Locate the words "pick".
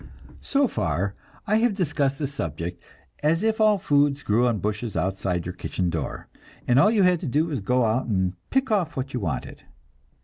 8.49-8.71